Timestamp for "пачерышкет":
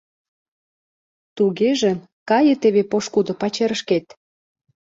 3.41-4.05